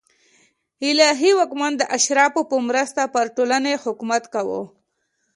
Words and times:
الهي 0.89 1.31
واکمن 1.39 1.73
د 1.77 1.81
اشرافو 1.97 2.41
په 2.51 2.57
مرسته 2.67 3.01
پر 3.13 3.25
ټولنې 3.35 3.73
حکومت 3.83 4.23
کاوه 4.33 4.61